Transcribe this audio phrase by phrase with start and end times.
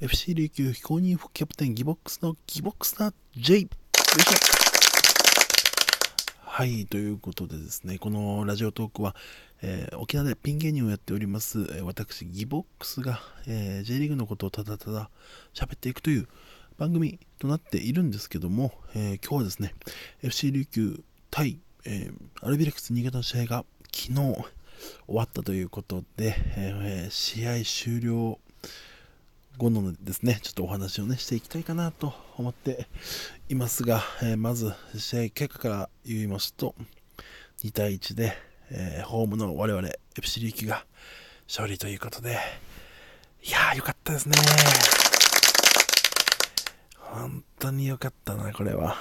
[0.00, 4.38] FC 琉球非公認副キャプテンギボックスのギボックスター J よいしょ。
[6.38, 9.16] はいということでですねこのラジオトークは、
[9.60, 15.10] えー、沖縄でピン芸人をやっております、私ギボックスが、えー、J リーグのことをただただ
[15.52, 16.28] 喋っていくという
[16.76, 19.74] 番組となっているんですけども、えー、今日はですね
[20.22, 21.02] FC 琉球
[21.32, 24.44] 対、えー、アルビレックス新潟の試合が昨日終
[25.08, 28.38] わったということで、えー、試合終了
[29.58, 32.86] 後のですね、ちょっとお話をね、していきたいかなと思って
[33.48, 36.76] いますが、えー、まず試合結果から言いますと、
[37.64, 38.34] 2対1で、
[38.70, 40.86] えー、ホームの我々、FC リーキが
[41.48, 42.38] 勝利ということで、
[43.42, 44.36] いやー、よかったですね。
[46.96, 48.96] 本当に良かったな、これは。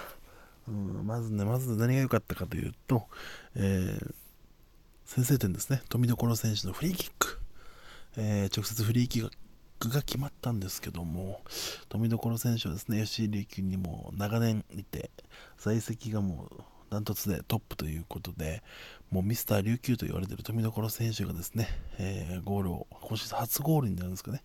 [0.68, 3.08] うん、まずね、まず何が良かったかというと、
[3.56, 4.14] えー、
[5.06, 7.40] 先制点ですね、富所選手のフリーキック。
[8.18, 9.30] えー、直接フリーキッ
[9.80, 11.42] ククが決まったんですけども、
[11.90, 15.12] 富所選手はですね、FC 琉球にも長年いて、
[15.58, 18.64] 在籍がもうダントツでトップということで、
[19.12, 24.44] もうミスター琉球と言われている富所選手がですね、えー、ゴールを、今シーズン初ゴールになるんですかね、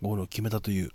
[0.00, 0.90] ゴールを決めたという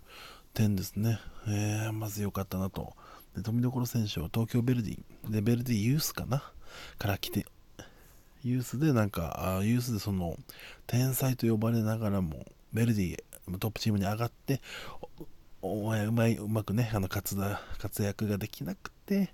[0.53, 2.94] 点ですね、えー、まず良かったなと。
[3.35, 6.44] で富所選手は東京ベルディ、で、ベルディユースかな
[6.97, 7.45] から来て、
[8.44, 10.38] ユースでなんか、ユースでその、
[10.88, 13.23] 天才と呼ばれながらも、ベルディへ
[13.59, 14.62] トップチームに上がって
[15.62, 17.38] お前うまいうまくねあの活
[17.78, 19.34] 活躍ができなくて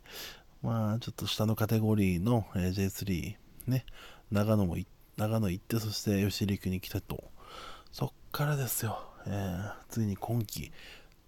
[0.62, 3.36] まあちょっと下のカテゴリーの、え J3
[3.68, 3.86] ね
[4.32, 4.78] 長野も
[5.18, 7.24] 長野行ってそして吉陸に来たと。
[7.92, 8.98] そっからですよ、
[9.28, 10.72] えー、ついに今季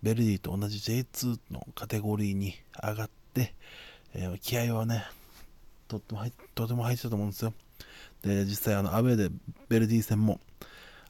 [0.02, 3.54] ベルディと同じ J2 のカテゴリーに上がって、
[4.16, 5.06] えー、気合はね
[5.88, 7.54] とっても入とても入ってたと思うんですよ。
[8.24, 9.30] で実際あのアウェーで
[9.70, 10.40] ベルディ戦も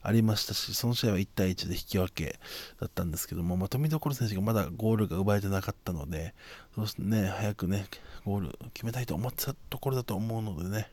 [0.06, 2.38] ありましたし、その試合は1対1で引き分け
[2.80, 6.32] だったんですけども、まあ、富所選手がまだゴールが奪えてなかったので、
[6.76, 7.86] そしてね、早くね、
[8.24, 10.88] ゴール決めたいと思ってたところだと思うのでね、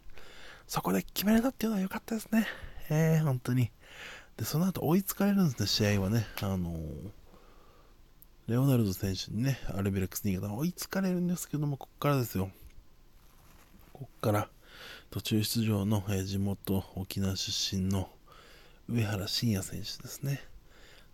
[0.66, 2.48] そこで決めれたっていうのは良かったですね。
[2.90, 3.70] えー、本当に。
[4.38, 6.26] で、その後追いつかれるんですね、試合はね。
[6.42, 7.12] あのー、
[8.48, 12.50] レオナルド選手にね、アルビレックス新潟追いつかれるんですけども、ここからですよ。
[13.94, 14.50] ここから、
[15.12, 18.10] 途中出場の、えー、地元沖縄出身の
[18.90, 20.42] 上原晋也選手ですね。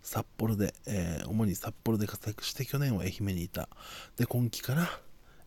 [0.02, 3.68] 札幌で、えー、主に札幌で活躍して去年は愛媛にいた。
[4.16, 4.88] で、今季から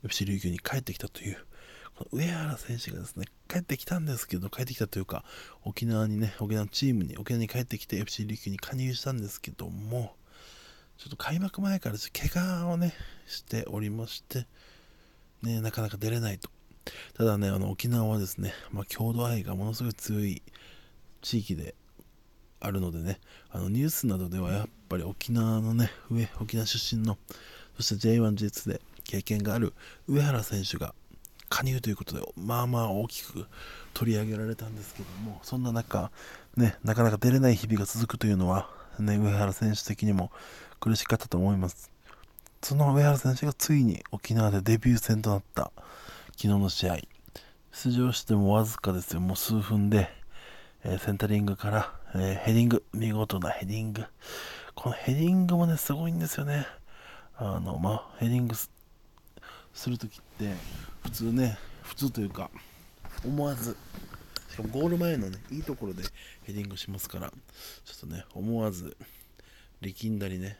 [0.03, 1.38] FC 琉球に帰ってきたという、
[1.95, 5.23] この上原選手がですね、帰ってきたんですけど、帰ってきたというか、
[5.63, 10.16] 沖縄にね、沖縄チームに、沖縄に帰ってきて FC 琉球に加入したんですけども、
[10.97, 12.94] ちょっと開幕前から怪我をね、
[13.28, 14.47] しておりまして、
[15.41, 16.50] ね、なかなか出れないと。
[17.16, 20.41] ただね、あの沖縄はですね、まあ、郷土愛がものすごい強い
[21.22, 21.75] 地域で
[22.63, 23.19] あるのでね、
[23.51, 27.18] あのニュースなどではやっぱり沖縄のね、上、沖縄出身の、
[27.75, 29.74] そして J1、J2 で経験がある
[30.07, 30.96] 上原選手が
[31.50, 33.46] 加入ということで、まあまあ大きく
[33.94, 36.09] 取り上げられたんですけども、そんな中、
[36.56, 40.31] ね、なかなか出れない日々が続くというのは、ね、上原選手的にも
[40.80, 41.91] 苦しかったと思います。
[42.62, 45.74] その上原選手がついに沖縄でデビュー戦となった
[46.31, 46.97] 昨日の試合。
[47.74, 50.09] 出場してもわずかですよ、もう数分で、
[50.84, 54.06] えー、センタリングから、えー、ヘディング、見事なヘディング。
[54.75, 56.68] このヘディングもね、すごいんですよね。
[57.38, 58.69] あの、まあ、ヘディングす
[59.90, 60.53] るときって、
[61.01, 62.51] 普通ね、普通というか、
[63.25, 63.75] 思わず、
[64.51, 66.03] しかもゴール前のね、いいところで
[66.44, 67.31] ヘディングしますから、
[67.84, 68.95] ちょっとね、思わず
[69.81, 70.59] 力んだりね、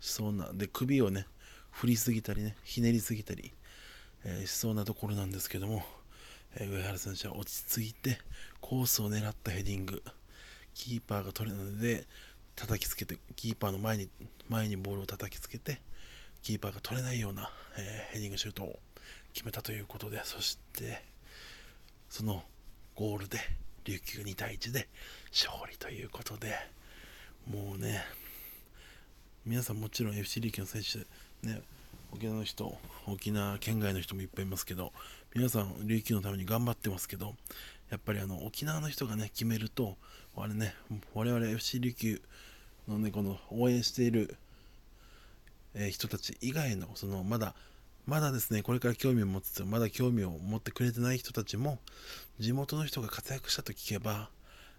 [0.00, 1.26] しそうな、で、首をね、
[1.70, 3.52] 振りすぎたりね、ひねりすぎたり、
[4.24, 5.84] えー、しそうなところなんですけども、
[6.56, 8.18] えー、上原選手は落ち着いて
[8.60, 10.02] コースを狙ったヘディング
[10.74, 12.06] キーパーが取れないので
[12.56, 14.08] 叩きつけてキーパーの前に
[14.48, 15.80] 前にボールを叩きつけて
[16.42, 18.78] キーパーが取れないような、えー、ヘディングシュートを
[19.32, 21.02] 決めたということでそして
[22.08, 22.42] その
[22.94, 23.38] ゴールで
[23.84, 24.88] 琉球2対1で
[25.30, 26.54] 勝利ということで
[27.50, 28.02] もうね
[29.46, 30.98] 皆さんもちろん FC 琉球の選手
[31.46, 31.62] ね
[32.12, 34.92] 沖縄の人沖縄県外の人もいっぱいいますけど
[35.34, 37.34] 皆さん琉球のために頑張ってますけど
[37.90, 39.96] やっぱりあの沖縄の人がね決めると
[40.36, 40.74] あれね
[41.14, 42.22] 我々 FC 琉球
[42.88, 44.36] のねこの応援している、
[45.74, 47.54] えー、人たち以外のそのまだ
[48.06, 51.78] まだですねこれから興味を持つつまだ興味を持ってくれてない人たちも
[52.38, 54.30] 地元の人が活躍したと聞けば、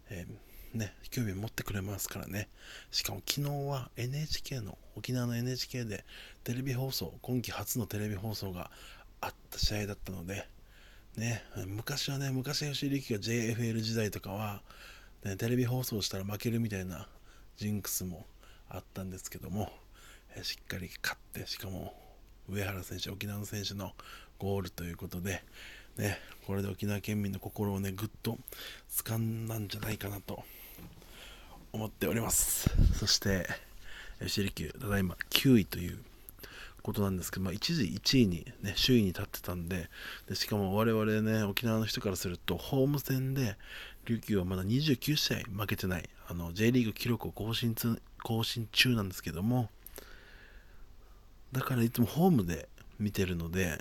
[0.10, 2.48] えー、ね、興味を持ってくれますからね。
[2.92, 6.06] しかも昨日は NHK の沖縄の NHK で
[6.44, 8.72] テレビ放送今季初のテレビ放送が
[9.20, 10.48] あった試合だったので、
[11.18, 14.62] ね、昔はね、昔吉井力が JFL 時代とかは、
[15.24, 17.08] ね、テレビ放送したら負けるみたいな
[17.58, 18.26] ジンクスも
[18.70, 19.72] あったんですけども、
[20.36, 21.94] えしっかり勝ってしかも
[22.50, 23.92] 上原選手沖縄の選手の
[24.40, 25.44] ゴールということで、
[25.98, 28.38] ね、これで沖縄県民の心をねぐっと
[28.90, 30.44] 掴んだんじゃないかなと
[31.72, 32.70] 思っております。
[32.98, 33.48] そして
[34.20, 36.00] FC リキューただいま9位という
[36.82, 39.90] ことなんですけど、まあ、一時1位に、ね、首位に立ってたんで
[40.28, 43.58] でしかも我々ね沖縄の人からするとホーム戦で
[44.06, 47.76] 琉球はまだ29試合負けてないあの J リーグ記録を更新
[48.24, 49.70] 更新中なんですけども
[51.52, 52.70] だからいつもホームで
[53.00, 53.78] 見てるので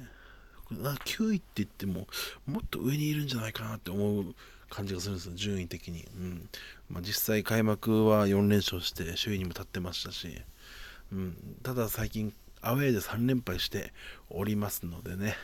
[0.70, 2.06] 9位って言っても
[2.46, 4.34] もっと上にいるんじゃないかなって思う
[4.69, 6.49] 感じがするんですよ順位的に、うん。
[6.88, 10.40] まあ、実際開幕は4連勝して首位にも立ってましたし、
[11.12, 12.32] うん、ただ最近
[12.62, 13.93] アウェーで3連敗して
[14.31, 15.34] おりますのでね。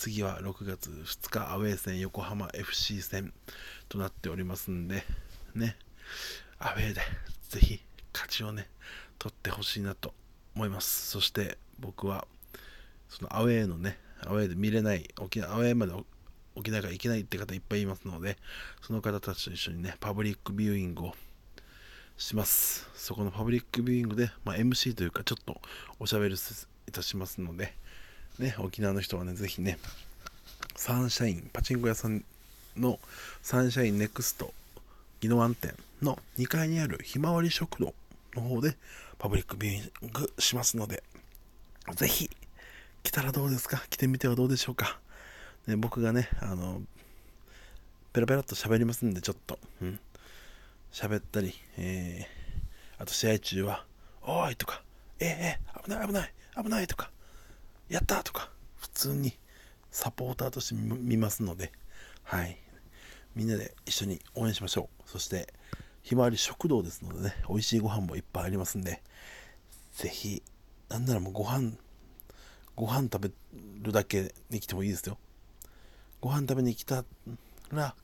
[0.00, 3.34] 次は6月2日アウェー戦横浜 FC 戦
[3.90, 5.04] となっておりますんで
[5.54, 5.76] ね。
[6.58, 7.02] アウェーで
[7.50, 7.80] ぜひ
[8.14, 8.70] 勝ちをね
[9.18, 10.14] 取ってほしいなと
[10.54, 11.10] 思います。
[11.10, 12.26] そして僕は
[13.10, 15.92] そのアウェーのねアウェーで見れない沖縄アウェーまで
[16.54, 18.38] 沖縄が行けないって方いっぱいいますので
[18.80, 21.14] その方たちと一緒にねパブリックビューイングを
[22.16, 22.88] します。
[22.94, 25.60] そこのパブリックビューイングで、まあ、MC というかちょっと
[25.98, 26.36] おしゃべり
[26.88, 27.74] いたしますので
[28.40, 29.78] ね沖縄の人はねぜひね
[30.76, 32.24] サンシャインパチンコ屋さん
[32.76, 32.98] の
[33.42, 34.52] サンシャインネクスト
[35.22, 37.94] 宜野湾店の2階にあるひまわり食堂
[38.34, 38.76] の方で
[39.18, 41.02] パブリックビューイングしますので
[41.94, 42.30] ぜひ
[43.02, 43.82] 来たらどうですか？
[43.90, 44.98] 来てみてはどうでしょうか、
[45.66, 46.80] ね、僕がねあの
[48.12, 50.00] ペラペラっと喋りますんでちょっとうん
[50.92, 53.84] 喋ったり、えー、あと試合中は
[54.22, 54.82] 「おい!」とか
[55.20, 56.32] 「えー、えー、危ない危ない
[56.64, 57.10] 危ない!」とか
[57.90, 59.38] 「やった!」とか普通に
[59.90, 61.72] サポーターとして見ますので
[62.22, 62.56] はい。
[63.34, 65.08] みんなで一緒に応援しましょう。
[65.08, 65.52] そして
[66.02, 69.02] ひまわり食堂ですのでね美味しいご飯もいっぱいありますんで
[69.92, 70.42] ぜひ
[70.88, 71.72] なんならもうご飯
[72.74, 73.30] ご飯食べ
[73.82, 75.18] るだけに来てもいいですよ。
[76.20, 77.04] ご飯食べに来た
[77.70, 77.94] ら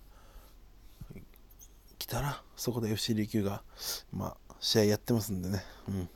[1.98, 3.62] 来たらそこで FC 琉球が、
[4.12, 6.08] まあ、試合やってますんでね、うん、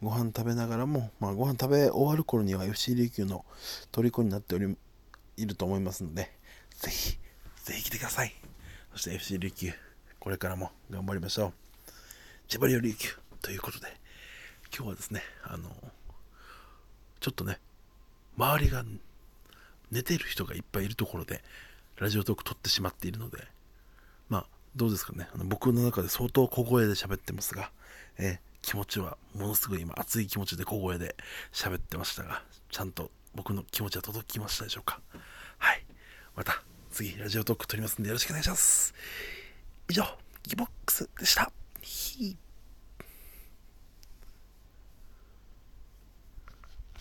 [0.00, 3.44] ご飯食べながらも、まあ、ご飯食べ終わる頃には FC 琉球の
[3.90, 4.76] 虜になっており
[5.36, 6.30] いると思いますので
[6.78, 7.18] ぜひ
[7.64, 8.32] ぜひ来てください。
[8.92, 9.72] そして FC 琉球
[10.20, 11.52] これからも頑張りましょう。
[12.48, 13.08] 千葉琉球
[13.42, 13.86] ということで
[14.74, 15.70] 今日はですねあの
[17.20, 17.58] ちょっとね
[18.36, 18.84] 周りが
[19.90, 21.42] 寝てる人がいっぱいいるところで
[21.96, 23.38] ラジオトーク撮ってしまっているので
[24.28, 24.46] まあ
[24.76, 25.28] どうですかね。
[25.34, 27.70] あの僕の中で相当小声で喋ってますが、
[28.18, 31.16] えー、気持ちはものすごい今熱い気持ちで小声で
[31.54, 35.00] 喋ってましたがちゃんと僕の気持ちは届きましたでしょうか。
[35.56, 35.86] はい。
[36.36, 38.92] また次ラジオトーク撮りますんでよろしくお願いします。
[39.88, 40.04] 以上
[40.42, 41.50] ギボックスでした。